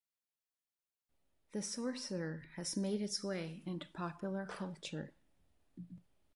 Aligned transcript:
"The 1.51 1.61
Sorcerer" 1.61 2.45
has 2.55 2.75
made 2.75 3.03
its 3.03 3.23
way 3.23 3.61
into 3.67 3.87
popular 3.89 4.47
culture. 4.47 5.13